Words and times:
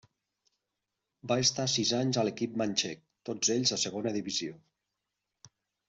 Va 1.33 1.37
estar 1.43 1.67
sis 1.75 1.93
anys 1.99 2.19
a 2.21 2.25
l'equip 2.29 2.57
manxec, 2.65 3.05
tots 3.31 3.55
ells 3.59 3.79
a 3.79 3.83
Segona 3.87 4.19
Divisió. 4.21 4.61